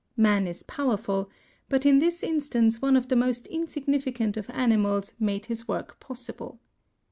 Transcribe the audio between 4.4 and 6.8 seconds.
animals made his work possible.